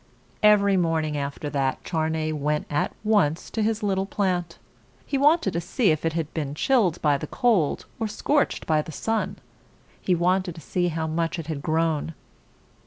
Every 0.41 0.77
morning 0.77 1.15
after 1.15 1.47
that, 1.51 1.83
Charney 1.83 2.33
went 2.33 2.65
at 2.71 2.91
once 3.03 3.51
to 3.51 3.61
his 3.61 3.83
little 3.83 4.07
plant. 4.07 4.57
He 5.05 5.15
wanted 5.15 5.53
to 5.53 5.61
see 5.61 5.91
if 5.91 6.03
it 6.03 6.13
had 6.13 6.33
been 6.33 6.55
chilled 6.55 6.99
by 7.03 7.19
the 7.19 7.27
cold, 7.27 7.85
or 7.99 8.07
scorched 8.07 8.65
by 8.65 8.81
the 8.81 8.91
sun. 8.91 9.37
He 10.01 10.15
wanted 10.15 10.55
to 10.55 10.61
see 10.61 10.87
how 10.87 11.05
much 11.05 11.37
it 11.37 11.45
had 11.45 11.61
grown. 11.61 12.15